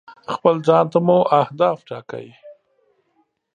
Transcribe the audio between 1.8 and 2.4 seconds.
ټاکئ.